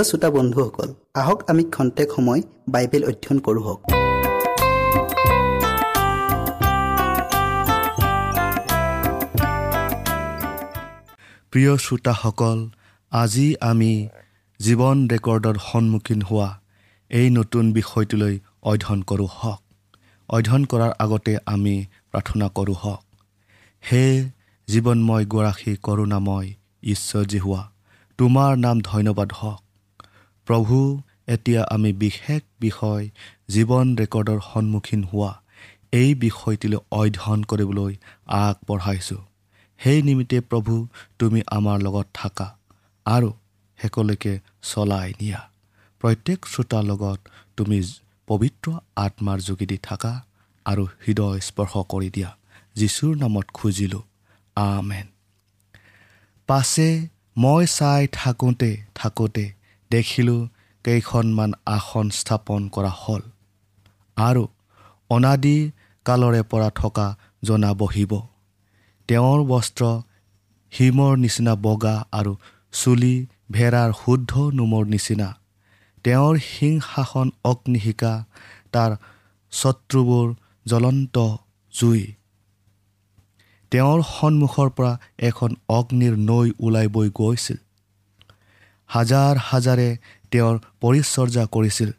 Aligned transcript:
প্ৰিয় 0.00 0.12
শ্ৰোতা 0.12 0.30
বন্ধুসকল 0.30 0.88
আহক 1.14 1.38
আমি 1.50 1.62
খন্তেক 1.64 2.08
সময় 2.16 2.40
বাইবেল 2.68 3.02
অধ্যয়ন 3.04 3.38
কৰোঁ 3.46 3.64
প্ৰিয় 11.52 11.72
শ্ৰোতাসকল 11.84 12.58
আজি 13.12 13.46
আমি 13.70 13.92
জীৱন 14.60 14.96
ৰেকৰ্ডৰ 15.08 15.56
সন্মুখীন 15.68 16.20
হোৱা 16.22 16.48
এই 17.10 17.26
নতুন 17.30 17.64
বিষয়টোলৈ 17.72 18.34
অধ্যয়ন 18.62 19.00
কৰোঁ 19.02 19.30
হওক। 19.38 19.60
অধ্যয়ন 20.28 20.62
কৰাৰ 20.64 20.92
আগতে 20.98 21.32
আমি 21.46 21.76
প্ৰাৰ্থনা 22.12 22.46
কৰোঁ 22.48 22.76
হওক। 22.82 23.02
হে 23.92 24.04
জীৱনময় 24.68 25.24
গৰাকী 25.34 25.72
কৰোণাময় 25.86 26.48
ঈশ্বৰ 26.82 27.24
হোৱা 27.44 27.62
তোমাৰ 28.18 28.50
নাম 28.56 28.76
ধন্যবাদ 28.80 29.32
হওক। 29.32 29.60
প্ৰভু 30.50 31.02
এতিয়া 31.28 31.64
আমি 31.70 31.92
বিশেষ 31.92 32.42
বিষয় 32.60 33.10
জীৱন 33.48 33.96
ৰেকৰ্ডৰ 33.96 34.40
সন্মুখীন 34.54 35.04
হোৱা 35.04 35.42
এই 35.92 36.14
বিষয়টিলৈ 36.14 36.76
অধ্যয়ন 36.90 37.42
কৰিবলৈ 37.42 37.94
আগবঢ়াইছোঁ। 38.26 39.22
সেই 39.78 40.02
নিমিত্তে 40.02 40.40
প্ৰভু 40.40 40.86
তুমি 41.18 41.42
আমাৰ 41.46 41.78
লগত 41.80 42.06
থাকা 42.14 42.58
আৰু 43.06 43.32
শেষলৈকে 43.78 44.40
চলাই 44.62 45.14
নিয়া। 45.20 45.50
প্ৰত্যেক 46.00 46.46
শ্ৰোতাৰ 46.46 46.84
লগত 46.84 47.18
তুমি 47.56 47.78
পবিত্ৰ 48.26 48.72
আত্মাৰ 48.96 49.38
যোগেদি 49.40 49.78
থাকা 49.82 50.12
আৰু 50.64 50.86
হৃদয় 51.08 51.40
স্পৰ্শ 51.40 51.72
কৰি 51.88 52.10
দিয়া। 52.10 52.36
যীশুৰ 52.74 53.16
নামত 53.16 53.46
খুজিলোঁ 53.54 54.02
আমেন। 54.56 55.06
পাছে 56.46 57.08
মই 57.36 57.66
চাই 57.66 58.06
থাকোঁতে 58.12 58.76
থাকোঁতে 58.94 59.59
দেখিলোঁ 59.90 60.40
কেইখনমান 60.84 61.50
আসন 61.66 62.06
স্থাপন 62.10 62.60
কৰা 62.74 62.92
হ'ল 63.02 63.22
আৰু 64.16 64.44
অনাদি 65.10 65.56
কালৰে 66.06 66.42
পৰা 66.42 66.68
থকা 66.70 67.06
জনা 67.44 67.70
বহিব। 67.74 68.12
তেওঁৰ 69.08 69.40
বস্ত্ৰ 69.44 69.82
হিমৰ 70.72 71.12
নিচিনা 71.16 71.54
বগা 71.64 71.94
আৰু 72.12 72.32
চুলি 72.72 73.14
ভেড়াৰ 73.50 73.90
শুদ্ধ 73.92 74.32
নোমৰ 74.52 74.84
নিচিনা। 74.86 75.28
তেওঁৰ 76.04 76.34
সিংহাসন 76.50 77.28
অগ্নিশিকা 77.44 78.12
তাৰ 78.72 78.90
শত্ৰুবোৰ 79.52 80.26
জ্বলন্ত 80.66 81.16
জুই। 81.74 82.02
তেওঁৰ 83.72 84.00
সন্মুখৰ 84.10 84.68
পৰা 84.76 84.92
এখন 85.18 85.50
অগ্নিৰ 85.68 86.14
নৈ 86.28 86.48
ওলাই 86.60 86.86
বৈ 86.88 87.08
গৈছিল। 87.14 87.58
হাজাৰ 88.90 89.34
হাজাৰে 89.50 89.88
তেওঁৰ 90.32 90.56
পৰিচৰ্যা 90.80 91.44
কৰিছিল 91.54 91.90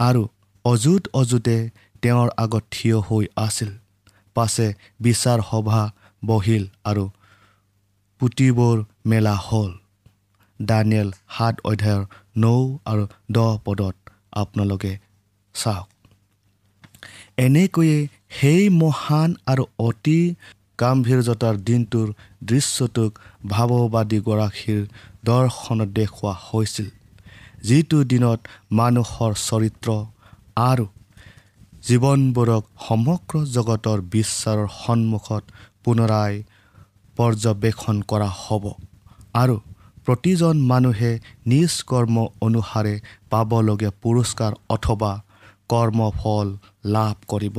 আৰু 0.00 0.22
অযুত 0.64 1.02
অযুতে 1.12 1.56
তেওঁৰ 2.02 2.28
আগত 2.36 2.64
থিয় 2.70 2.98
হৈ 3.00 3.24
আছিল। 3.36 3.70
পাছে 4.36 4.66
বিচাৰ 5.00 5.38
সভা 5.50 5.82
বহিল 6.22 6.64
আৰু 6.84 7.04
পুতিবোৰ 8.20 8.76
মেলা 9.06 9.34
হ'ল। 9.46 9.70
দানিয়েল 10.60 11.08
সাত 11.36 11.54
অধ্যায়ৰ 11.64 12.02
নৌ 12.36 12.60
আৰু 12.84 13.04
দহ 13.32 13.50
পদত 13.64 13.96
আপোনালোকে 14.32 14.92
চাওক। 15.54 15.88
এনেকৈয়ে 17.36 17.98
সেই 18.30 18.62
মহান 18.80 19.30
আৰু 19.46 19.64
অতি 19.78 20.20
গাম্ভীৰ্যতাৰ 20.78 21.56
দিনটোৰ 21.68 22.08
দৃশ্যটোক 22.44 23.12
ভাৱবাদীগৰাকীৰ 23.48 24.82
দৰ্শনত 25.24 25.88
দেখুওৱা 25.88 26.34
হৈছিল। 26.46 26.88
যিটো 27.62 27.98
দিনত 28.04 28.40
মানুহৰ 28.72 29.32
চৰিত্ৰ 29.48 29.88
আৰু 30.56 30.86
জীৱনবোৰক 31.82 32.64
সমগ্ৰ 32.88 33.34
জগতৰ 33.46 33.98
বিশ্বাৰৰ 34.14 34.68
সন্মুখত 34.82 35.42
পুনৰাই 35.84 36.34
পৰ্যবেক্ষণ 37.16 37.96
কৰা 38.02 38.28
হ'ব 38.42 38.64
আৰু 39.34 39.56
প্ৰতিজন 40.06 40.56
মানুহে 40.70 41.12
নিজ 41.46 41.72
কৰ্ম 41.82 42.16
অনুসাৰে 42.40 42.94
পাবলগীয়া 43.30 43.92
পুৰস্কাৰ 44.02 44.52
অথবা 44.68 45.12
কৰ্মফল 45.68 46.48
লাভ 46.84 47.16
কৰিব। 47.28 47.56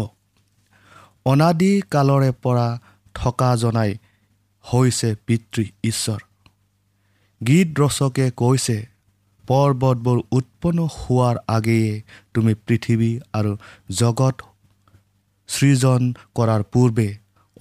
অনাদি 1.25 1.73
কালৰে 1.91 2.31
পৰা 2.43 2.67
থকা 3.15 3.55
জনাই 3.55 3.91
হৈছে 4.63 5.09
পিতৃ 5.25 5.63
ঈশ্বৰ। 5.83 6.21
গীত 7.47 7.67
ৰচকে 7.79 8.25
কৈছে 8.31 8.77
পৰ্বতবোৰ 9.47 10.17
উৎপন্ন 10.31 10.79
হোৱাৰ 10.95 11.37
আগেয়ে 11.47 12.01
তুমি 12.33 12.53
পৃথিৱী 12.67 13.11
আৰু 13.33 13.51
জগত 13.91 14.35
সৃজন 15.47 16.01
কৰাৰ 16.35 16.61
পূৰ্বে 16.63 17.07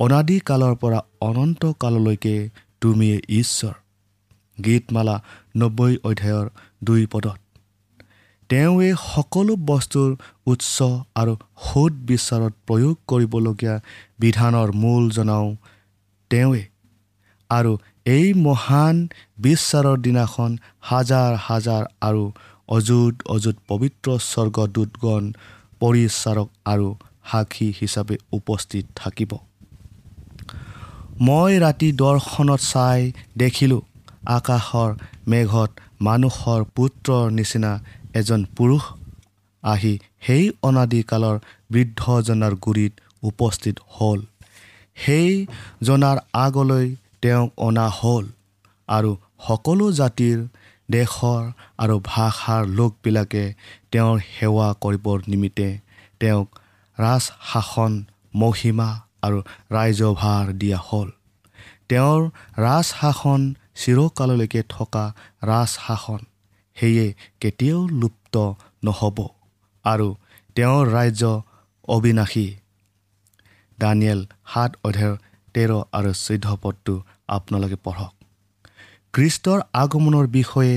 অনাদি 0.00 0.41
কালৰ 0.41 0.75
পৰা 0.75 1.00
অনন্ত 1.20 1.62
কাললৈকে 1.81 2.35
তুমিয়ে 2.81 3.17
ঈশ্বৰ। 3.29 3.75
গীতমালা 4.64 5.17
নব্বৈ 5.56 5.93
অধ্যায়ৰ 6.05 6.47
দুই 6.85 7.06
পদত 7.06 7.38
তেওঁৱে 8.50 8.88
সকলো 9.06 9.55
বস্তুৰ 9.70 10.11
উৎস 10.47 10.76
আৰু 11.14 11.32
সোধ 11.67 11.93
বিচাৰত 12.08 12.52
প্ৰয়োগ 12.67 12.97
কৰিবলগীয়া 13.08 13.75
বিধানৰ 14.19 14.69
মূল 14.73 15.11
জনাওঁ 15.11 15.49
তেওঁৱে 16.31 16.62
আৰু 17.50 17.73
এই 18.06 18.26
মহান 18.47 18.97
বিশ্বাৰৰ 19.38 19.97
দিনাখন 19.99 20.50
হাজাৰ 20.81 21.32
হাজাৰ 21.47 21.82
আৰু 22.08 22.25
অযুত 22.69 23.14
অযুত 23.35 23.56
পবিত্ৰ 23.69 24.08
স্বৰ্গদূতগণ 24.31 25.25
পৰিচাৰক 25.81 26.49
আৰু 26.64 26.88
সাক্ষী 27.31 27.69
হিচাপে 27.81 28.17
উপস্থিত 28.32 28.85
থাকিব। 28.97 29.32
মই 31.26 31.52
ৰাতি 31.58 31.88
দৰ্শনত 32.02 32.61
চাই 32.73 33.00
দেখিলোঁ 33.37 33.82
আকাশৰ 34.37 34.91
মেঘত 35.26 35.70
মানুহৰ 36.00 36.61
পুত্ৰৰ 36.76 37.25
নিচিনা 37.31 37.73
এজন 38.14 38.41
পুৰুষ 38.56 38.85
আহি 39.62 39.94
সেই 40.26 40.44
অনাদিকালৰ 40.62 41.37
বৃদ্ধজনাৰ 41.73 42.55
গুৰিত 42.64 42.93
উপস্থিত 43.23 43.76
হ'ল। 43.88 44.20
সেই 44.97 45.31
জনাৰ 45.82 46.19
আগলৈ 46.38 46.87
তেওঁক 47.23 47.49
অনা 47.57 47.87
হ'ল 47.99 48.25
আৰু 48.89 49.11
সকলো 49.47 49.87
জাতিৰ 49.93 50.39
দেশৰ 50.91 51.43
আৰু 51.79 51.97
ভাষাৰ 52.05 52.63
লোকবিলাকে 52.79 53.45
তেওঁৰ 53.93 54.17
সেৱা 54.31 54.69
কৰিবৰ 54.83 55.19
নিমিত্তে 55.31 55.69
তেওঁক 56.21 56.49
ৰাজশাসন 56.99 57.93
মহিমা 58.35 58.89
আৰু 59.23 59.39
ৰাজ্যভাৰ 59.73 60.45
দিয়া 60.61 60.79
হ'ল। 60.89 61.09
তেওঁৰ 61.89 62.21
ৰাজশাসন 62.59 63.41
চিৰকাললৈকে 63.75 64.62
থকা 64.69 65.05
ৰাজশাসন 65.43 66.21
সেয়ে 66.77 67.07
কেতিয়াও 67.41 67.81
লুপ্ত 68.00 68.35
নহ'ব 68.85 69.19
আৰু 69.85 70.09
তেওঁৰ 70.57 70.83
ৰাজ্য 70.97 71.23
অবিনাশী। 71.89 72.47
দানিয়েল 73.79 74.21
সাত 74.53 74.71
অধ্যায়ৰ 74.85 75.17
তেৰ 75.54 75.71
আৰু 75.92 76.12
চৈধ্য 76.14 76.57
পদটো 76.62 76.95
আপোনালোকে 77.28 77.78
পঢ়ক। 77.85 78.12
খ্ৰীষ্টৰ 79.14 79.59
আগমনৰ 79.73 80.26
বিষয়ে 80.26 80.76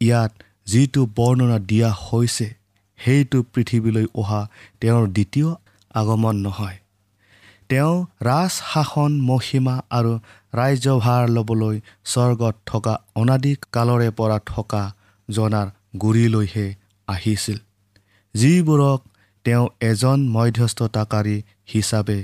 ইয়াত 0.00 0.32
যিটো 0.66 1.02
বৰ্ণনা 1.16 1.58
দিয়া 1.70 1.90
হৈছে 2.04 2.46
সেইটো 2.98 3.38
পৃথিৱীলৈ 3.54 4.06
অহা 4.14 4.40
তেওঁৰ 4.80 5.04
দ্বিতীয় 5.08 5.48
আগমন 5.94 6.36
নহয়। 6.36 6.78
তেওঁ 7.68 7.94
ৰাজশাসন 8.22 9.12
মহিমা 9.20 9.74
আৰু 9.90 10.12
ৰাজ্যভাৰ 10.54 11.22
ল'বলৈ 11.28 11.76
স্বৰ্গত 12.04 12.54
থকা 12.66 12.94
অনাদি 13.14 13.52
কালৰে 13.72 14.08
পৰা 14.10 14.38
থকা 14.46 14.82
জনাৰ 15.28 15.68
গুৰিলৈহে 16.00 16.66
আহিছিল 17.08 17.58
যিবোৰক 18.34 19.00
তেওঁ 19.44 19.64
এজন 19.80 20.18
মধ্যস্থতাকাৰী 20.28 21.36
হিচাপে 21.72 22.18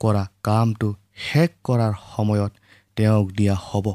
কৰা 0.00 0.24
কামটো 0.42 0.88
শেষ 1.16 1.50
কৰাৰ 1.64 1.94
সময়ত 2.16 2.52
তেওঁক 2.96 3.26
দিয়া 3.32 3.54
হ'ব। 3.54 3.86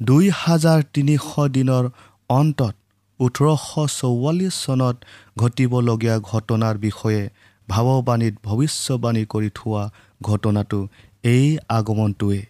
দুই 0.00 0.30
হাজাৰ 0.30 0.82
তিনিশ 0.94 1.24
দিনৰ 1.50 1.84
অন্তত 2.28 2.74
ওঠৰশ 3.20 3.64
চৌৱাল্লিছ 4.00 4.54
চনত 4.64 4.96
ঘটিবলগীয়া 5.38 6.16
ঘটনাৰ 6.18 6.74
বিষয়ে 6.78 7.22
ভাৱবাণীত 7.68 8.34
ভৱিষ্যবাণী 8.44 9.24
কৰি 9.24 9.50
থোৱা 9.54 9.82
ঘটনাটো 10.22 10.80
এই 11.24 11.58
আগমনটোৱে। 11.68 12.40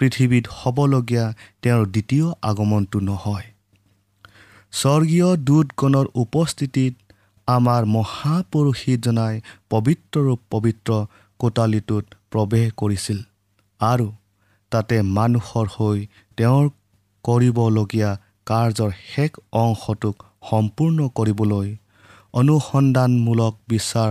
পৃথিৱীত 0.00 0.44
হ'বলগীয়া 0.50 1.24
তেওঁৰ 1.62 1.86
দ্বিতীয় 1.86 2.26
আগমনটো 2.42 2.98
নহয়। 3.00 3.46
স্বৰ্গীয় 4.72 5.28
দূতগণৰ 5.36 6.06
উপস্থিতিত 6.14 6.94
আমাৰ 7.48 7.82
মহাপুৰুষীজনাই 7.86 9.34
পবিত্ৰ 9.70 10.36
পবিত্ৰ 10.50 10.90
কোটালিটোত 11.38 12.04
প্ৰৱেশ 12.34 12.70
কৰিছিল 12.76 13.18
আৰু 13.80 14.06
তাতে 14.72 14.96
মানুহৰ 15.16 15.66
হৈ 15.74 15.98
তেওঁৰ 16.38 16.64
কৰিবলগীয়া 17.24 18.10
কাৰ্যৰ 18.46 18.90
শেষ 19.04 19.32
অংশটোক 19.60 20.16
সম্পূৰ্ণ 20.50 21.08
কৰিবলৈ 21.18 21.68
অনুসন্ধানমূলক 22.34 23.54
বিচাৰ 23.68 24.10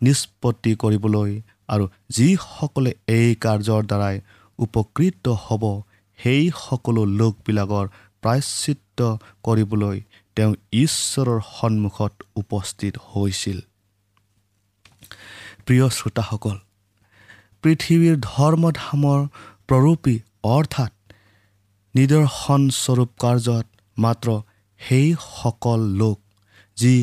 নিষ্পত্তি 0.00 0.72
কৰিবলৈ 0.82 1.30
আৰু 1.68 1.84
যিসকলে 2.16 2.92
এই 3.16 3.28
কাৰ্যৰ 3.44 3.82
দ্বাৰাই 3.90 4.16
উপকৃত 4.58 5.34
হ'ব 5.44 5.64
সেই 6.18 6.42
সকলো 6.60 7.02
লোকবিলাকৰ 7.20 7.86
প্ৰায়চিত্ৰ 8.22 9.00
কৰিবলৈ 9.44 9.96
তেওঁ 10.36 10.52
ঈশ্বৰৰ 10.82 11.40
সন্মুখত 11.50 12.12
উপস্থিত 12.42 12.94
হৈছিল। 13.10 13.58
প্ৰিয় 15.66 15.86
শ্ৰোতাসকল 15.96 16.56
পৃথিৱীৰ 17.64 18.16
ধৰ্মধামৰ 18.26 19.20
প্ৰৰূপী 19.68 20.16
অৰ্থাৎ 20.48 20.92
নিদৰ্শনস্বৰূপ 21.94 23.10
কাৰ্যত 23.18 23.66
মাত্ৰ 23.96 24.36
সেইসকল 24.80 25.80
লোক 26.00 26.18
যি 26.76 26.94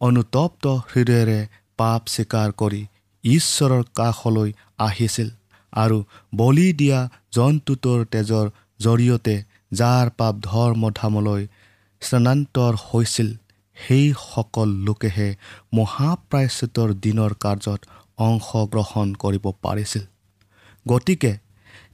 অনুতপ্ত 0.00 0.64
হৃদয়েৰে 0.90 1.40
পাপ 1.78 2.10
স্বীকাৰ 2.14 2.56
কৰি 2.60 2.82
ঈশ্বৰৰ 3.24 3.84
কাষলৈ 3.96 4.50
আহিছিল 4.78 5.28
আৰু 5.72 5.98
বলি 6.34 6.66
দিয়া 6.72 6.98
জন্তুটোৰ 7.34 8.00
তেজৰ 8.12 8.50
জৰিয়তে 8.80 9.36
যাৰ 9.72 10.10
পাপ 10.18 10.34
ধৰ্মধামলৈ 10.46 11.46
স্থানান্তৰ 12.02 12.82
হৈছিল 12.84 13.30
সেইসকল 13.76 14.70
লোকেহে 14.86 15.28
মহাপ্ৰায়চিতৰ 15.74 16.94
দিনৰ 17.04 17.32
কাৰ্যত 17.40 17.80
অংশগ্ৰহণ 18.26 19.06
কৰিব 19.22 19.44
পাৰিছিল। 19.62 20.04
গতিকে 20.86 21.32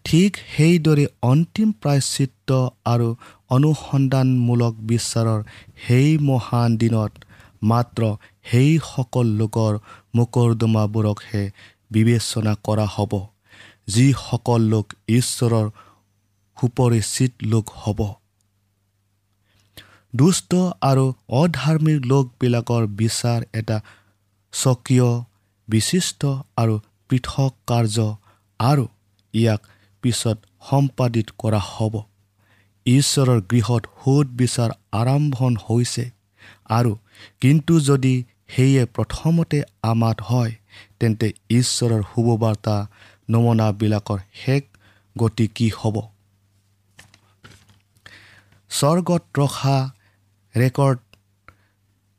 ঠিক 0.04 0.30
সেইদৰে 0.52 1.04
অন্তিম 1.22 1.68
প্ৰায়চিত্ৰ 1.82 2.52
আৰু 2.84 3.08
অনুসন্ধানমূলক 3.50 4.74
বিচাৰৰ 4.90 5.40
সেই 5.84 6.10
মহান 6.28 6.76
দিনত 6.76 7.12
মাত্ৰ 7.62 8.02
সেইসকল 8.50 9.26
লোকৰ 9.40 9.72
মোকৰ্দমাবোৰকহে 10.16 11.42
বিবেচনা 11.90 12.52
কৰা 12.66 12.86
হ'ব 12.94 13.12
যিসকল 13.88 14.60
লোক 14.72 14.86
ঈশ্বৰৰ 15.08 15.66
সুপৰিচিত 16.56 17.32
লোক 17.52 17.66
হ'ব। 17.82 18.00
দুষ্ট 20.14 20.50
আৰু 20.80 21.04
অধাৰ্মিক 21.40 21.98
লোকবিলাকৰ 22.06 22.82
বিচাৰ 23.00 23.40
এটা 23.52 23.78
স্বকীয় 24.54 25.08
বিশিষ্ট 25.68 26.20
আৰু 26.56 26.74
পৃথক 27.08 27.52
কাৰ্য 27.66 27.96
আৰু 28.60 28.84
ইয়াক 29.34 29.60
পিছত 30.02 30.38
সম্পাদিত 30.70 31.28
কৰা 31.38 31.60
হ'ব। 31.68 31.94
ঈশ্বৰৰ 32.86 33.40
গৃহত 33.50 33.82
সোধ 34.00 34.26
বিচাৰ 34.36 34.70
আৰম্ভণ 34.92 35.52
হৈছে 35.66 36.04
আৰু 36.70 36.92
কিন্তু 37.40 37.74
যদি 37.80 38.14
সেয়ে 38.48 38.82
প্ৰথমতে 38.86 39.58
আমাত 39.82 40.18
হয় 40.22 40.52
তেন্তে 40.98 41.28
ঈশ্বৰৰ 41.50 42.02
শুভবাৰ্তা 42.10 42.76
নমুনাবিলাকৰ 43.30 44.20
শেষ 44.34 44.62
গতি 45.16 45.46
কি 45.56 45.68
হ'ব? 45.78 45.96
স্বৰ্গত 48.70 49.22
ৰখা 49.38 49.78
ৰেকৰ্ড 50.54 50.98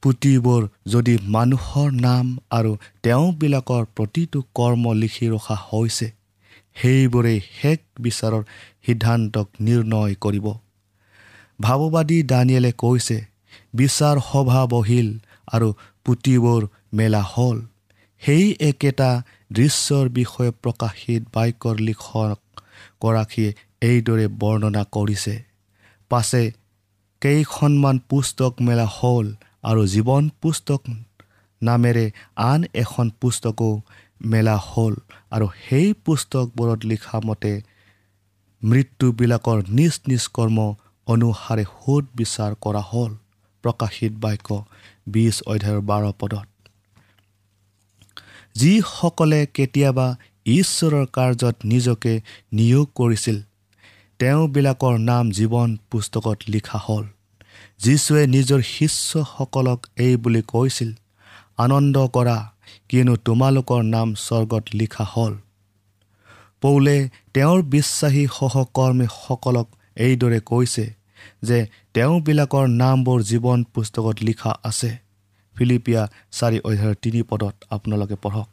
পুথিবোৰ 0.07 0.65
যদি 0.87 1.13
মানুহৰ 1.27 1.87
নাম 2.01 2.27
আৰু 2.49 2.69
তেওঁবিলাকৰ 3.03 3.87
প্ৰতিটো 3.95 4.41
কৰ্ম 4.55 4.91
লিখি 4.97 5.25
ৰখা 5.31 5.55
হৈছে 5.63 6.05
সেইবোৰেই 6.75 7.39
শেষ 7.47 7.79
বিচাৰৰ 7.99 8.43
সিদ্ধান্তক 8.85 9.47
নিৰ্ণয় 9.59 10.15
কৰিব। 10.21 10.45
ভাৱবাদী 11.59 12.19
দানিয়েলে 12.23 12.71
কৈছে 12.77 13.17
বিচাৰ 13.73 14.21
সভা 14.27 14.61
বহিল 14.73 15.09
আৰু 15.53 15.67
পুথিবোৰ 16.05 16.67
মেলা 16.93 17.21
হ'ল। 17.31 17.57
সেই 18.21 18.45
একেটা 18.59 19.09
দৃশ্যৰ 19.53 20.05
বিষয়ে 20.09 20.51
প্ৰকাশিত 20.61 21.23
বাক্যৰ 21.35 21.75
লিখকগৰাকীয়ে 21.87 23.51
এইদৰে 23.81 24.27
বৰ্ণনা 24.39 24.83
কৰিছে। 24.91 25.35
পাছে 26.11 26.43
কেইখনমান 27.21 28.01
পুস্তক 28.09 28.53
মেলা 28.61 28.87
হ'ল 28.93 29.27
আৰু 29.69 29.81
জীৱন 29.93 30.23
পুস্তক 30.41 30.81
নামেৰে 31.61 32.05
আন 32.49 32.61
এখন 32.83 33.07
পুস্তকো 33.21 33.69
মেলা 34.31 34.57
হ'ল। 34.69 34.93
আৰু 35.35 35.47
সেই 35.63 35.87
পুস্তকবোৰত 36.05 36.79
লিখা 36.91 37.17
মতে 37.27 37.53
মৃত্যুবিলাকৰ 38.61 39.59
নিজ 39.77 39.93
নিজ 40.09 40.23
কৰ্ম 40.37 40.57
অনুসাৰে 41.07 41.63
সোধ 41.73 42.03
বিচাৰ 42.17 42.51
কৰা 42.63 42.83
হ'ল 42.91 43.11
প্ৰকাশিত 43.63 44.13
বাক্য 44.23 44.49
বিছ 45.13 45.35
অধ্যায়ৰ 45.51 45.81
বাৰ 45.89 46.03
পদত। 46.21 46.47
যিসকলে 48.59 49.39
কেতিয়াবা 49.55 50.07
ঈশ্বৰৰ 50.51 51.05
কাৰ্যত 51.17 51.55
নিজকে 51.71 52.13
নিয়োগ 52.57 52.87
কৰিছিল 52.99 53.37
তেওঁবিলাকৰ 54.19 54.95
নাম 55.09 55.25
জীৱন 55.37 55.69
পুস্তকত 55.91 56.37
লিখা 56.53 56.79
হ'ল। 56.85 57.05
যীশুৱে 57.79 58.27
নিজৰ 58.27 58.61
শিষ্যসকলক 58.61 59.87
এই 59.97 60.15
বুলি 60.17 60.41
কৈছিল 60.47 60.91
আনন্দ 61.57 62.07
কৰা 62.07 62.37
কিয়নো 62.89 63.15
তোমালোকৰ 63.15 63.83
নাম 63.83 64.13
স্বৰ্গত 64.15 64.63
লিখা 64.73 65.05
হ'ল। 65.13 65.33
পৌলে 66.61 67.09
তেওঁৰ 67.33 67.61
বিশ্বাসী 67.61 68.27
সহকৰ্মীসকলক 68.27 69.67
এইদৰে 69.95 70.39
কৈছে 70.39 70.85
যে 71.43 71.57
তেওঁবিলাকৰ 71.93 72.65
নামবোৰ 72.67 73.19
জীৱন 73.21 73.63
পুস্তকত 73.63 74.17
লিখা 74.21 74.51
আছে। 74.63 74.91
ফিলিপিয়া 75.55 76.03
চাৰি 76.31 76.59
অধ্যায়ৰ 76.59 76.95
তিনি 77.01 77.21
পদত 77.21 77.55
আপোনালোকে 77.69 78.15
পঢ়ক। 78.15 78.49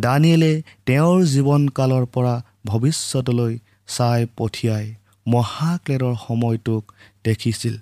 দানিয়েলে 0.00 0.52
তেওঁৰ 0.86 1.18
জীৱনকালৰ 1.24 2.04
পৰা 2.14 2.34
ভৱিষ্যতলৈ 2.66 3.58
চাই 3.86 4.26
পঠিয়াই 4.36 4.94
মহাক্লেৰৰ 5.26 6.14
সময়টোক 6.28 6.82
দেখিছিল। 7.24 7.74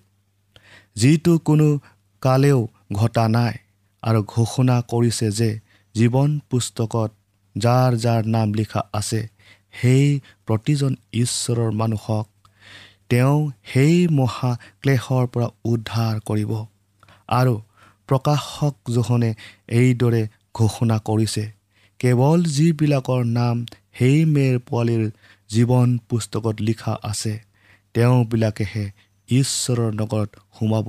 যিটো 1.01 1.33
কোনো 1.39 1.69
কালেও 2.23 2.61
ঘটা 2.93 3.25
নাই 3.29 3.55
আৰু 4.03 4.21
ঘোষণা 4.35 4.77
কৰিছে 4.91 5.29
যে 5.39 5.51
জীৱন 5.95 6.31
পুস্তকত 6.51 7.11
যাৰ 7.57 7.91
যাৰ 8.05 8.23
নাম 8.35 8.49
লিখা 8.55 8.81
আছে 8.93 9.21
সেই 9.75 10.07
প্ৰতিজন 10.47 10.93
ঈশ্বৰৰ 11.23 11.71
মানুহক 11.81 12.27
তেওঁ 13.11 13.39
সেই 13.71 13.97
মহাক্লেশৰ 14.19 15.25
পৰা 15.33 15.49
উদ্ধাৰ 15.65 16.15
কৰিব। 16.29 16.53
আৰু 17.31 17.55
প্ৰকাশক 18.09 18.75
জোহনে 18.95 19.31
এইদৰে 19.79 20.23
ঘোষণা 20.55 20.97
কৰিছে 21.09 21.45
কেৱল 22.01 22.39
যিবিলাকৰ 22.57 23.23
নাম 23.39 23.57
সেই 23.99 24.19
মেৰ 24.35 24.55
পোৱালীৰ 24.69 25.05
জীৱন 25.51 25.89
পুস্তকত 26.09 26.57
লিখা 26.61 26.95
আছে 27.03 27.35
তেওঁবিলাকেহে 27.95 28.85
ঈশ্বৰৰ 29.29 29.91
নগৰত 29.95 30.31
সোমাব। 30.59 30.89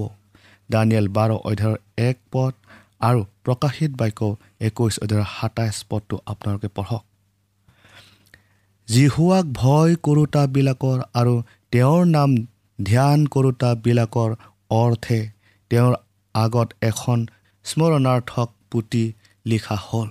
দানিয়েল 0.70 1.08
বাৰ 1.08 1.32
অধ্যায়ৰ 1.32 1.78
এক 1.98 2.18
পদ 2.32 2.54
আৰু 3.00 3.20
প্ৰকাশিত 3.44 3.92
বাক্য 3.96 4.20
একৈছ 4.60 4.94
অধ্যায়ৰ 5.00 5.28
সাতাইছ 5.40 5.78
পদটো 5.90 6.16
আপোনালোকে 6.26 6.68
পঢ়ক। 6.68 7.04
জিহুৱাক 8.88 9.46
ভয় 9.54 9.96
কৰোতাবিলাকৰ 10.04 11.00
আৰু 11.14 11.34
তেওঁৰ 11.72 12.06
নাম 12.06 12.30
ধ্যান 12.80 13.20
কৰোতাবিলাকৰ 13.28 14.32
অৰ্থে 14.70 15.20
তেওঁৰ 15.72 15.94
আগত 16.36 16.70
এখন 16.82 17.28
স্মৰণাৰ্থক 17.66 18.50
পুতি 18.72 19.06
লিখা 19.46 19.78
হ'ল। 19.88 20.10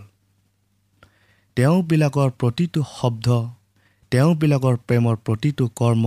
তেওঁবিলাকৰ 1.57 2.29
প্ৰতিটো 2.31 2.81
শব্দ 3.01 3.27
তেওঁবিলাকৰ 4.13 4.77
প্ৰেমৰ 4.89 5.17
প্ৰতিটো 5.17 5.65
কৰ্ম 5.77 6.05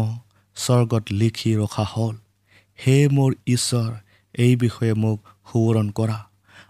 স্বৰ্গত 0.56 1.04
লিখি 1.12 1.52
ৰখা 1.56 1.86
হ'ল। 1.94 2.16
হে 2.80 2.98
মোৰ 3.08 3.32
ঈশ্বৰ 3.48 3.92
এই 4.36 4.56
বিষয়ে 4.56 4.94
মোক 4.94 5.18
সোঁৱৰণ 5.50 5.88
কৰা 5.92 6.20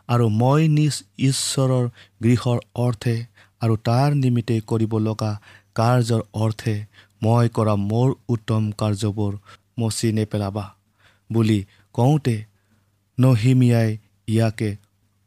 আৰু 0.07 0.25
মই 0.29 0.67
নিজ 0.67 0.95
ঈশ্বৰৰ 1.19 1.85
গৃহৰ 2.23 2.59
অৰ্থে 2.75 3.15
আৰু 3.61 3.75
তাৰ 3.77 4.09
নিমিত্তে 4.15 4.55
কৰিব 4.61 4.93
লগা 4.97 5.31
কাৰ্যৰ 5.75 6.21
অৰ্থে 6.33 6.75
মই 7.23 7.49
কৰা 7.49 7.75
মোৰ 7.75 8.09
উত্তম 8.29 8.71
কাৰ্যবোৰ 8.71 9.33
মচি 9.79 10.11
নেপেলাবা 10.11 10.65
বুলি 11.31 11.59
কওঁতে 11.95 12.37
নহিমিয়াই 13.17 13.89
ইয়াকে 14.27 14.69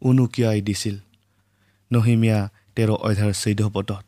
উনুকিয়াই 0.03 0.61
দিছিল। 0.61 0.97
নহিমীয়া 1.91 2.39
তেৰ 2.75 2.91
অধ্যায়ৰ 2.91 3.35
চৈধ্য 3.43 3.71
পদত। 3.75 4.05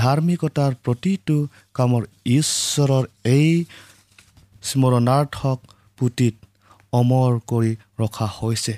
ধাৰ্মিকতাৰ 0.00 0.72
প্ৰতিটো 0.84 1.36
কামৰ 1.76 2.02
ঈশ্বৰৰ 2.38 3.04
এই 3.32 3.50
স্মৰণাৰ্থক 4.68 5.58
পুতিত 5.98 6.34
অমৰ 6.92 7.32
কৰি 7.50 7.72
ৰখা 8.00 8.28
হৈছে। 8.38 8.74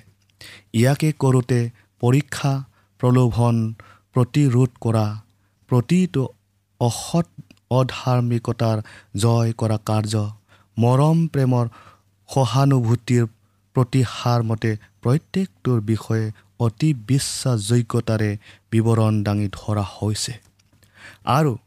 ইয়াকে 0.78 1.10
কৰোঁতে 1.22 1.60
পৰীক্ষা 2.02 2.52
প্ৰলোভন 3.00 3.56
প্ৰতিৰোধ 4.14 4.70
কৰা 4.84 5.06
প্ৰতিটো 5.70 6.22
অসৎ 6.80 7.28
অধাৰ্মিকতাৰ 7.78 8.78
জয় 9.22 9.52
কৰা 9.60 9.78
কাৰ্য 9.88 10.14
মৰম 10.76 11.18
প্ৰেমৰ 11.32 11.66
সহানুভূতিৰ 12.28 13.24
প্ৰতিহাৰ 13.76 14.40
মতে 14.50 14.70
প্ৰত্যেকটোৰ 15.02 15.78
বিষয়ে 15.90 16.26
অতি 16.66 16.90
বিশ্বাসযোগ্যতাৰে 17.10 18.30
বিৱৰণ 18.72 19.14
দাঙি 19.26 19.48
ধৰা 19.58 19.84
হৈছে। 19.94 20.32
আৰু 21.26 21.58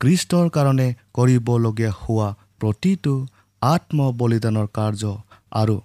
কৃষ্টৰ 0.00 0.48
কাৰণে 0.50 0.94
কৰিবলগীয়া 1.14 1.92
হোৱা 2.00 2.28
প্ৰতিটো 2.60 3.26
আত্মবলিদানৰ 3.62 4.66
কাৰ্য 4.66 5.16
আৰু 5.52 5.76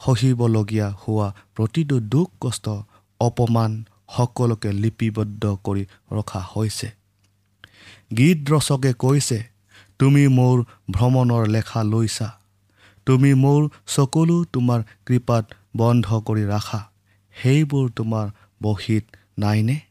সহিবলগীয়া 0.00 0.88
হোৱা 0.92 1.34
প্ৰতিটো 1.56 2.00
দুখ 2.00 2.28
কষ্ট 2.40 2.68
অপমান 3.20 3.84
সকলোকে 4.16 4.72
লিপিবদ্ধ 4.72 5.56
কৰি 5.64 5.84
ৰখা 6.12 6.40
হৈছে। 6.56 6.88
গীত 8.16 8.38
ৰচকে 8.50 8.92
কৈছে 8.92 9.38
তুমি 9.98 10.28
মোৰ 10.28 10.64
ভ্ৰমণৰ 10.90 11.46
লেখা 11.46 11.82
লৈছা। 11.82 12.28
তুমি 13.06 13.34
মোৰ 13.34 13.68
চকুলো 13.86 14.44
তোমাৰ 14.44 14.82
কৃপাত 15.06 15.44
বন্ধ 15.76 16.06
কৰি 16.20 16.44
ৰাখা। 16.44 16.80
সেইবোৰ 17.42 17.90
তোমাৰ 17.90 18.26
বহীত 18.62 19.04
নাইনে? 19.38 19.87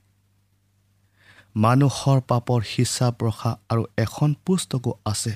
মানুহৰ 1.57 2.19
পাপৰ 2.29 2.59
হিচাপ 2.71 3.23
ৰখা 3.23 3.51
আৰু 3.69 3.83
এখন 3.97 4.33
পুস্তকো 4.45 4.91
আছে। 5.05 5.33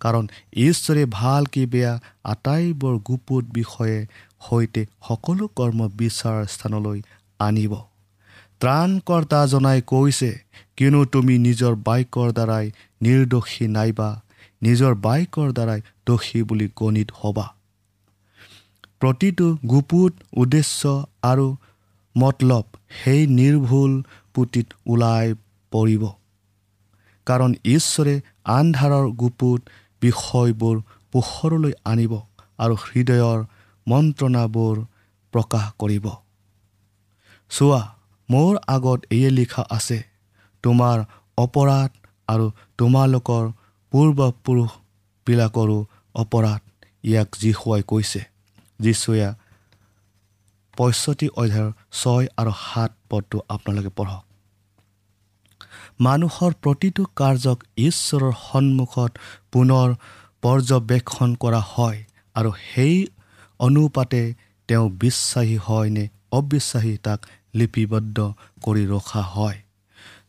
কাৰণ 0.00 0.24
ঈশ্বৰে 0.66 1.02
ভাল 1.10 1.42
কি 1.46 1.62
বেয়া 1.66 1.92
আটাইবোৰ 2.24 2.94
গুপুত 3.08 3.44
বিষয়ে 3.52 3.98
সৈতে 4.46 4.82
সকলো 5.08 5.48
কৰ্ম 5.58 5.88
বিচাৰ 6.00 6.38
স্থানলৈ 6.46 7.02
আনিব। 7.40 7.72
ত্ৰাণকৰ্তা 8.60 9.40
জনাই 9.46 9.80
কৈছে 9.86 10.30
কিয়নো 10.76 11.00
তুমি 11.14 11.34
নিজৰ 11.38 11.74
বাইকৰ 11.88 12.28
দ্বাৰাই 12.32 12.66
নিৰ্দোষী 13.02 13.66
নাইবা 13.76 14.08
নিজৰ 14.62 14.92
বাইকৰ 15.06 15.48
দ্বাৰাই 15.52 15.80
দোষী 16.06 16.40
বুলি 16.42 16.68
গণিত 16.76 17.08
হ'বা। 17.20 17.46
প্ৰতিটো 19.00 19.46
গুপুত 19.66 20.12
উদ্দেশ্য 20.36 20.80
আৰু 21.22 21.46
মতলব 22.16 22.64
সেই 23.00 23.20
নিৰ্ভুল 23.38 23.92
পুতিত 24.34 24.66
ওলাই 24.86 25.26
পৰিব। 25.70 26.02
কাৰণ 27.26 27.54
ঈশ্বৰে 27.64 28.20
আন্ধাৰৰ 28.44 29.06
গুপুত 29.10 29.60
বিষয়বোৰ 30.02 30.76
পোহৰলৈ 31.12 31.72
আনিব 31.84 32.12
আৰু 32.58 32.74
হৃদয়ৰ 32.74 33.38
মন্ত্ৰণাবোৰ 33.86 34.76
প্ৰকাশ 35.32 35.66
কৰিব। 35.78 36.06
চোৱা 37.50 37.82
মোৰ 38.30 38.58
আগত 38.66 39.00
এয়ে 39.10 39.30
লিখা 39.30 39.62
আছে 39.70 39.98
তোমাৰ 40.62 41.04
অপৰাধ 41.38 41.90
আৰু 42.28 42.46
তোমালোকৰ 42.78 43.44
পূৰ্বপুৰুষবিলাকৰো 43.92 45.78
অপৰাধ 46.14 46.60
ইয়াক 47.04 47.28
যীশুৱাই 47.40 47.82
কৈছে। 47.86 48.20
যীশুৱে 48.80 49.28
পঁয়ষষ্ঠি 50.76 51.28
অধ্যায়ৰ 51.28 51.72
ছয় 51.92 52.26
আৰু 52.36 52.52
সাত 52.52 52.90
পদটো 53.10 53.38
আপোনালোকে 53.48 53.88
পঢ়ক। 53.88 54.27
মানুহৰ 56.00 56.52
প্ৰতিটো 56.62 57.04
কাৰ্যক 57.16 57.64
ঈশ্বৰৰ 57.78 58.34
সন্মুখত 58.42 59.10
পুনৰ 59.52 59.94
পৰ্যবেক্ষণ 60.42 61.30
কৰা 61.34 61.62
হয় 61.70 61.98
আৰু 62.36 62.50
সেই 62.64 62.96
অনুপাতে 63.60 64.22
তেওঁ 64.68 64.86
বিশ্বাসী 65.00 65.56
হয় 65.66 65.90
নে 65.90 66.04
অবিশ্বাসী 66.32 66.94
তাক 67.02 67.20
লিপিবদ্ধ 67.54 68.18
কৰি 68.62 68.84
ৰখা 68.86 69.22
হয়। 69.34 69.58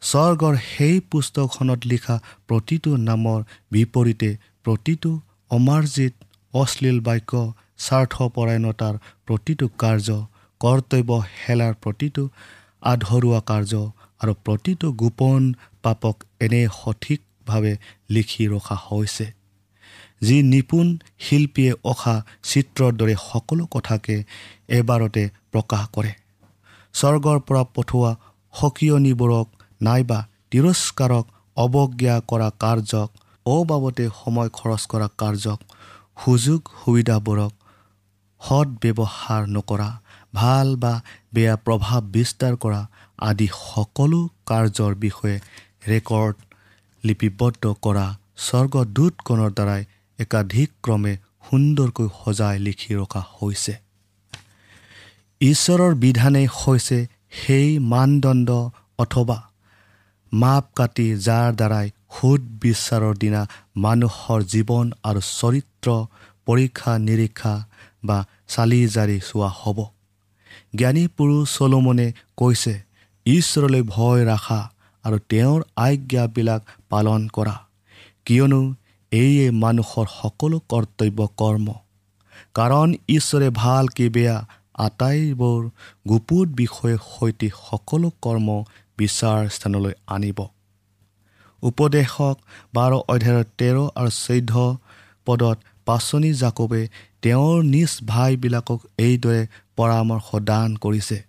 স্বৰ্গৰ 0.02 0.56
সেই 0.66 0.96
পুস্তকখনত 1.12 1.82
লিখা 1.92 2.16
প্ৰতিটো 2.48 2.92
নামৰ 3.10 3.40
বিপৰীতে 3.72 4.30
প্ৰতিটো 4.66 5.12
অমাৰ্জিত 5.52 6.14
অশ্লীল 6.54 7.00
বাক্য 7.02 7.32
স্বাৰ্থপৰায়ণতাৰ 7.86 8.96
প্ৰতিটো 9.28 9.66
কাৰ্য 9.78 10.10
কৰ্তব্য 10.62 11.10
হেলাৰ 11.40 11.74
প্ৰতিটো 11.84 12.24
আধৰুৱা 12.92 13.42
কাৰ্য 13.46 13.74
আৰু 14.22 14.34
প্ৰতিটো 14.46 14.88
গোপন 14.92 15.42
পাপক 15.84 16.16
এনে 16.42 16.62
সঠিকভাৱে 16.80 17.74
লিখি 18.10 18.44
ৰখা 18.48 18.78
হৈছে। 18.88 19.26
যি 20.22 20.38
নিপুণ 20.44 20.88
শিল্পীয়ে 21.20 21.74
অখা 21.84 22.16
চিত্ৰৰ 22.44 22.92
দৰে 23.00 23.16
সকলো 23.30 23.64
কথাকে 23.76 24.16
এবাৰতে 24.80 25.24
প্ৰকাশ 25.52 25.84
কৰে। 25.96 26.12
স্বৰ্গৰ 26.94 27.38
পৰা 27.48 27.64
পঠোৱা 27.76 28.12
সকিয়নিবোৰক 28.54 29.48
নাইবা 29.82 30.20
তিৰস্কাৰক 30.52 31.26
অৱজ্ঞা 31.58 32.16
কৰা 32.30 32.50
কাৰ্যক 32.64 33.10
অবাবতে 33.46 34.06
সময় 34.20 34.50
খৰচ 34.50 34.84
কৰা 34.92 35.08
কাৰ্যক 35.22 35.60
সুযোগ 36.24 36.62
সুবিধাবোৰক 36.80 37.54
সৎ 38.42 38.68
নকৰা 39.56 39.90
ভাল 40.34 40.68
বা 40.76 40.94
বেয়া 41.34 41.56
প্ৰভাৱ 41.66 42.02
বিস্তাৰ 42.16 42.54
কৰা 42.56 42.82
আদি 43.28 43.48
সকলো 43.56 44.20
কাৰ্যৰ 44.50 44.94
বিষয়ে 45.04 45.38
ৰেকৰ্ড 45.92 46.36
লিপিবদ্ধ 47.04 47.64
কৰা 47.86 48.06
স্বৰ্গদূতগণৰ 48.46 49.52
দ্বাৰাই 49.58 49.84
একাধিকক্ৰমে 50.20 51.14
সুন্দৰকৈ 51.48 52.08
সজাই 52.20 52.58
লিখি 52.66 52.92
ৰখা 53.00 53.22
হৈছে। 53.36 53.74
ঈশ্বৰৰ 55.42 55.94
বিধানেই 56.04 56.48
হৈছে 56.58 56.98
সেই 57.40 57.70
মানদণ্ড 57.92 58.50
অথবা 58.98 59.38
মাপ 60.32 60.66
কাটি 60.76 61.08
যাৰ 61.28 61.50
দ্বাৰাই 61.60 61.88
সুদ 62.16 62.42
বিচাৰৰ 62.62 63.14
দিনা 63.24 63.42
মানুহৰ 63.86 64.40
জীৱন 64.54 64.86
আৰু 65.10 65.22
চৰিত্ৰ 65.30 65.88
পৰীক্ষা 66.48 66.92
নিৰীক্ষা 67.08 67.54
বা 68.08 68.18
চালি 68.48 68.82
জাৰি 68.96 69.18
চোৱা 69.30 69.50
হ'ব। 69.60 69.80
জ্ঞানী 70.76 71.04
পুৰুষ 71.18 71.44
চলোমনে 71.58 72.08
কৈছে 72.38 72.74
ঈশ্বৰলৈ 73.26 73.82
ভয় 73.82 74.26
ৰাখা 74.26 74.70
আৰু 75.04 75.20
তেওঁৰ 75.30 75.62
আজ্ঞাবিলাক 75.76 76.62
পালন 76.90 77.28
কৰা। 77.28 77.56
কিয়নো 78.26 78.74
এইয়ে 79.12 79.52
মানুহৰ 79.52 80.06
সকলো 80.22 80.60
কৰ্তব্য 80.70 81.28
কৰ্ম। 81.38 81.74
কাৰণ 82.54 82.94
ঈশ্বৰে 83.10 83.50
ভাল 83.50 83.88
কি 83.88 84.10
বেয়া 84.10 84.46
আটাইবোৰ 84.74 85.70
গুপুত 86.10 86.48
বিষয়ে 86.50 86.98
সৈতে 86.98 87.50
সকলো 87.50 88.12
কৰ্ম 88.22 88.64
বিচাৰ 88.98 89.50
স্থানলৈ 89.50 89.94
আনিব। 90.08 90.40
উপদেশক 91.64 92.36
বাৰ 92.74 92.92
অধ্যায়ৰ 92.94 93.44
তেৰ 93.58 93.78
আৰু 93.96 94.10
চৈধ্য 94.10 94.78
পদত 95.26 95.58
পাচনি 95.86 96.34
জাকবে 96.34 96.88
তেওঁৰ 97.22 97.64
নিজ 97.64 97.92
ভাইবিলাকক 98.06 98.80
এইদৰে 98.98 99.48
পৰামৰ্শ 99.76 100.36
দান 100.36 100.76
কৰিছে। 100.76 101.29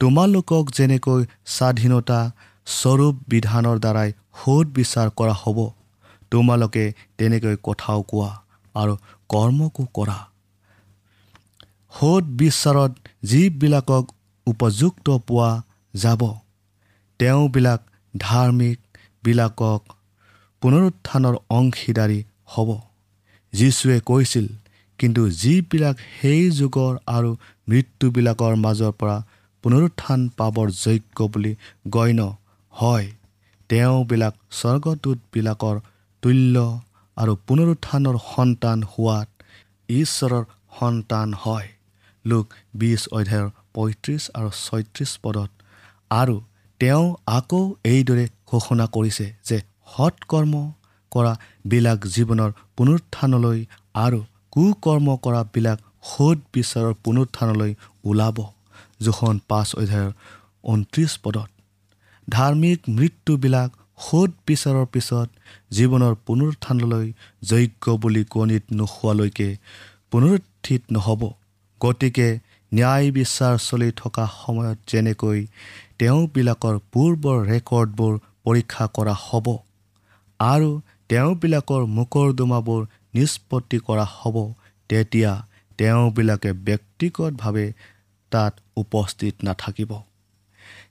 তোমালোকক 0.00 0.64
যেনেকৈ 0.76 1.20
স্বাধীনতা 1.54 2.20
স্বৰূপ 2.66 3.14
বিধানৰ 3.32 3.76
দ্বাৰাই 3.84 4.10
সোধ 4.40 4.66
বিচাৰ 4.76 5.08
কৰা 5.18 5.34
হ'ব 5.42 5.58
তোমালোকে 6.30 6.84
তেনেকৈ 7.18 7.56
কথাও 7.62 8.00
কোৱা 8.10 8.30
আৰু 8.74 8.94
কৰ্মকো 9.30 9.84
কৰা। 9.96 10.18
সোধ 11.94 12.24
বিচাৰত 12.40 12.92
যিবিলাকক 13.22 14.04
উপযুক্ত 14.46 15.06
পোৱা 15.28 15.50
যাব 15.94 16.22
তেওঁবিলাক 17.20 17.80
ধাৰ্মিকবিলাকক 18.14 19.80
পুনৰুত্থানৰ 20.62 21.36
অংশীদাৰী 21.50 22.20
হ'ব। 22.54 22.68
যীশুৱে 23.52 23.96
কৈছিল 24.00 24.46
কিন্তু 24.98 25.22
যিবিলাক 25.40 25.96
সেই 26.14 26.42
যুগৰ 26.50 26.94
আৰু 27.16 27.30
মৃত্যুবিলাকৰ 27.68 28.54
মাজৰ 28.64 28.92
পৰা 29.00 29.16
পুনৰুত্থান 29.64 30.20
পাবৰ 30.38 30.68
যোগ্য 30.84 31.18
বুলি 31.32 31.52
গণ্য 31.88 32.20
হয়। 32.72 33.06
তেওঁবিলাক 33.70 34.34
স্বৰ্গদূতবিলাকৰ 34.58 35.76
তুল্য 36.22 36.56
আৰু 37.16 37.32
পুনৰুত্থানৰ 37.46 38.16
সন্তান 38.26 38.78
হোৱাত 38.92 39.28
ঈশ্বৰৰ 39.88 40.44
সন্তান 40.78 41.28
হয়। 41.42 41.68
লোক 42.24 42.46
বিছ 42.74 43.02
অধ্যায়ৰ 43.08 43.48
পঁয়ত্ৰিছ 43.74 44.22
আৰু 44.34 44.48
ছয়ত্ৰিছ 44.64 45.10
পদত 45.22 45.50
আৰু 46.10 46.36
তেওঁ 46.80 47.04
আকৌ 47.36 47.62
এইদৰে 47.84 48.24
ঘোষণা 48.50 48.86
কৰিছে 48.96 49.26
যে 49.48 49.58
সৎকৰ্ম 49.94 50.54
কৰাবিলাক 51.12 51.98
জীৱনৰ 52.14 52.50
পুনৰুত্থানলৈ 52.76 53.58
আৰু 53.94 54.20
কুকৰ্ম 54.52 55.08
কৰাবিলাক 55.24 55.78
সোধ 56.02 56.38
বিচাৰৰ 56.54 56.94
পুনৰুত্থানলৈ 57.04 57.72
ওলাব। 58.04 58.38
জোখন 59.00 59.34
পাঁচ 59.48 59.68
অধ্যায়ৰ 59.74 60.12
ঊনত্ৰিছ 60.64 61.12
পদত 61.22 61.48
ধাৰ্মিক 62.28 62.78
মৃত্যুবিলাক 62.88 63.70
সোধ 63.98 64.30
বিচাৰৰ 64.46 64.86
পিছত 64.86 65.28
জীৱনৰ 65.72 66.14
পুনৰুত্থানলৈ 66.26 67.06
যোগ্য 67.50 67.84
বুলি 68.02 68.22
গণিত 68.30 68.64
নোহোৱালৈকে 68.72 69.48
পুনৰুত্থিত 70.10 70.82
নহ'ব। 70.90 71.22
গতিকে 71.80 72.28
ন্যায় 72.72 73.08
বিচাৰ 73.10 73.54
চলি 73.58 73.90
থকা 73.96 74.24
সময়ত 74.36 74.78
যেনেকৈ 74.90 75.40
তেওঁবিলাকৰ 75.98 76.76
পূৰ্বৰ 76.92 77.38
ৰেকৰ্ডবোৰ 77.50 78.14
পৰীক্ষা 78.44 78.84
কৰা 78.96 79.14
হ'ব 79.20 79.46
আৰু 80.40 80.70
তেওঁবিলাকৰ 81.08 81.82
মোকৰ্দমাবোৰ 81.98 82.82
নিষ্পত্তি 83.14 83.78
কৰা 83.78 84.06
হ'ব 84.16 84.36
তেতিয়া 84.90 85.32
তেওঁবিলাকে 85.78 86.50
ব্যক্তিগতভাৱে 86.66 87.66
তাত 88.30 88.52
উপস্থিত 88.76 89.34
নাথাকিব। 89.44 89.90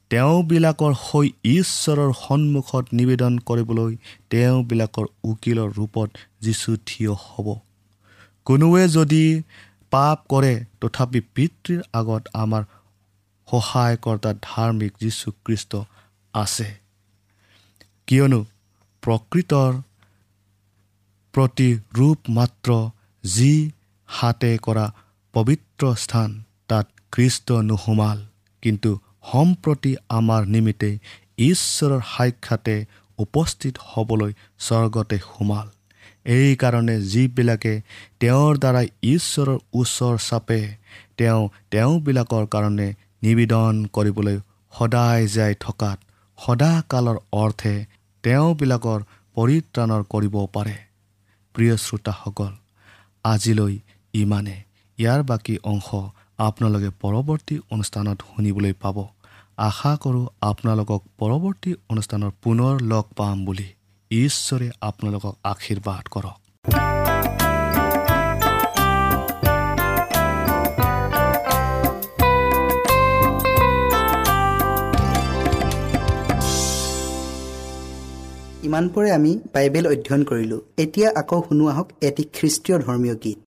তেওঁবিলাকৰ 0.10 0.94
হৈ 1.04 1.28
ঈশ্বৰৰ 1.44 2.12
সন্মুখত 2.14 2.86
নিবেদন 2.94 3.40
কৰিবলৈ 3.40 3.98
তেওঁবিলাকৰ 4.30 5.06
উকিলৰ 5.24 5.70
ৰূপত 5.78 6.10
যিচু 6.42 6.78
থিয় 6.86 7.14
হ'ব। 7.14 7.48
কোনোৱে 8.46 8.84
যদি 8.88 9.44
পাপ 9.92 10.18
কৰে 10.30 10.66
তথাপি 10.82 11.20
পিতৃৰ 11.36 11.82
আগত 11.94 12.24
আমাৰ 12.34 12.64
সহায়কৰ্তা 13.48 14.34
ধাৰ্মিক 14.42 14.94
যীশুখ্ৰীষ্ট 15.02 15.72
আছে। 16.34 16.70
কিয়নো 18.08 18.46
প্ৰকৃতৰ 19.04 19.72
প্ৰতি 21.34 21.70
ৰূপ 21.98 22.20
মাত্ৰ 22.30 22.70
যি 23.24 23.72
হাতে 24.06 24.58
কৰা 24.58 24.86
পবিত্ৰ 25.34 25.96
স্থান। 25.96 26.44
খ্ৰীষ্ট 27.18 27.48
নোসোমাল 27.70 28.18
কিন্তু 28.64 28.90
সম্প্ৰতি 29.32 29.92
আমাৰ 30.10 30.42
নিমিত্তে 30.46 30.90
ঈশ্বৰৰ 31.46 32.02
সাক্ষাতে 32.14 32.76
উপস্থিত 33.20 33.74
হ'বলৈ 33.86 34.32
স্বৰ্গতে 34.60 35.18
সোমাল। 35.30 35.68
এইকাৰণে 36.26 36.96
যিবিলাকে 37.02 37.74
তেওঁৰ 38.20 38.54
দ্বাৰাই 38.58 38.88
ঈশ্বৰৰ 39.14 39.58
ওচৰ 39.74 40.16
চাপে 40.28 40.62
তেওঁ 41.18 41.42
তেওঁবিলাকৰ 41.72 42.46
কাৰণে 42.54 42.88
নিবেদন 43.24 43.74
কৰিবলৈ 43.96 44.38
সদায় 44.74 45.24
জীয়াই 45.28 45.54
থকাত 45.66 45.98
সদাকালৰ 46.38 47.18
অৰ্থে 47.44 47.76
তেওঁবিলাকৰ 48.24 49.00
পৰিত্ৰাণৰ 49.38 50.04
কৰিব 50.14 50.36
পাৰে। 50.54 50.78
প্ৰিয় 51.56 51.76
শ্ৰোতাসকল 51.78 52.54
আজিলৈ 53.24 53.74
ইমানে। 54.14 54.58
ইয়াৰ 54.98 55.22
বাকী 55.24 55.56
অংশ 55.64 55.90
আপোনালোকে 56.40 56.90
পৰৱৰ্তী 57.02 57.60
অনুষ্ঠানত 57.72 58.22
শুনিবলৈ 58.22 58.74
পাব। 58.74 58.98
আশা 59.58 59.98
কৰোঁ 60.02 60.26
আপোনালোকক 60.42 61.02
পৰৱৰ্তী 61.18 61.74
অনুষ্ঠানত 61.90 62.34
পুনৰ 62.44 62.82
লগ 62.82 63.06
পাম 63.16 63.46
বুলি। 63.46 63.66
ঈশ্বৰে 64.12 64.70
আপোনালোকক 64.82 65.36
আশীৰ্বাদ 65.44 66.04
কৰক। 66.12 66.38
ইমানপুৰে 78.64 79.12
আমি 79.12 79.32
বাইবেল 79.54 79.86
অধ্যয়ন 79.88 80.24
কৰিলোঁ। 80.24 80.62
এতিয়া 80.78 81.10
আকৌ 81.16 81.42
শুনো 81.50 81.68
আহক 81.68 81.92
এটি 82.02 82.24
খ্ৰীষ্টীয় 82.34 82.80
ধৰ্মীয় 82.80 83.16
গীত। 83.16 83.47